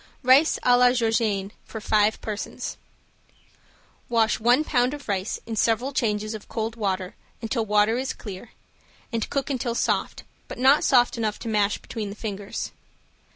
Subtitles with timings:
[0.23, 2.75] ~RICE A LA GEORGIENNE FOR FIVE PERSONS~
[4.09, 8.49] Wash one pound of rice in several changes of cold water until water is clear,
[9.13, 12.71] and cook until soft, but not soft enough to mash between the fingers.